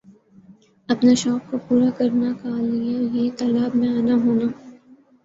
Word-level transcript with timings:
اپنا 0.89 1.13
شوق 1.21 1.41
کوپورا 1.49 1.89
کرنا 1.97 2.29
کا 2.41 2.51
لئے 2.69 2.95
یِہ 3.13 3.35
تالاب 3.37 3.71
میں 3.79 3.89
آنا 3.97 4.15
ہونا 4.23 4.47